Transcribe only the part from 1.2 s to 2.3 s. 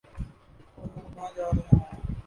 جارہے ہیں؟